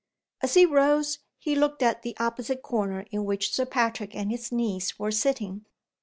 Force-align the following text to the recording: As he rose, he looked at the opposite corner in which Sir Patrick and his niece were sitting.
As 0.41 0.55
he 0.55 0.65
rose, 0.65 1.19
he 1.37 1.53
looked 1.53 1.83
at 1.83 2.01
the 2.01 2.17
opposite 2.19 2.63
corner 2.63 3.05
in 3.11 3.23
which 3.23 3.53
Sir 3.53 3.67
Patrick 3.67 4.15
and 4.15 4.31
his 4.31 4.51
niece 4.51 4.97
were 4.97 5.11
sitting. 5.11 5.67